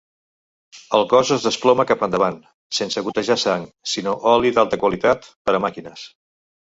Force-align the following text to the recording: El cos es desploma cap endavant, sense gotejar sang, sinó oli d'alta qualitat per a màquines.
El 0.99 1.03
cos 1.09 1.33
es 1.35 1.43
desploma 1.47 1.85
cap 1.91 2.05
endavant, 2.07 2.39
sense 2.77 3.03
gotejar 3.09 3.37
sang, 3.43 3.67
sinó 3.93 4.15
oli 4.33 4.53
d'alta 4.57 4.81
qualitat 4.85 5.29
per 5.47 5.57
a 5.59 5.61
màquines. 5.67 6.09